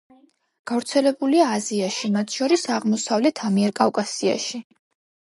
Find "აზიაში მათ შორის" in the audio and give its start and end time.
1.57-2.63